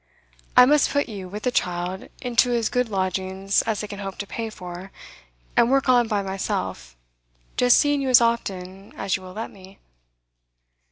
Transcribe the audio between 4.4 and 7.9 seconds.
for, and work on by myself, just